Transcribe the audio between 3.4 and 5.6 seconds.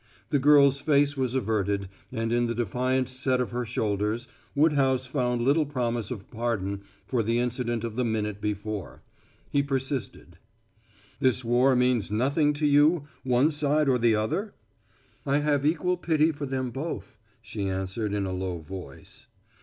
her shoulders Woodhouse found